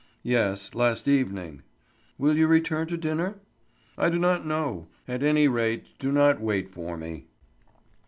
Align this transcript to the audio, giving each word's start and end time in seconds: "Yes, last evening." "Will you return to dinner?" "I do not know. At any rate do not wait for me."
"Yes, 0.23 0.73
last 0.73 1.07
evening." 1.07 1.61
"Will 2.17 2.35
you 2.35 2.47
return 2.47 2.87
to 2.87 2.97
dinner?" 2.97 3.35
"I 3.99 4.09
do 4.09 4.17
not 4.17 4.47
know. 4.47 4.87
At 5.07 5.21
any 5.21 5.47
rate 5.47 5.89
do 5.99 6.11
not 6.11 6.41
wait 6.41 6.71
for 6.71 6.97
me." 6.97 7.27